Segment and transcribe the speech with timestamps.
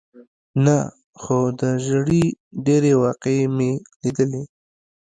[0.65, 0.77] نه،
[1.21, 2.25] خو د ژېړي
[2.65, 4.43] ډېرې واقعې مې لیدلې.